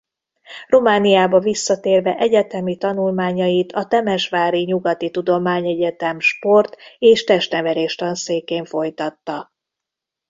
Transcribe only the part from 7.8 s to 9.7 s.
tanszékén folytatta.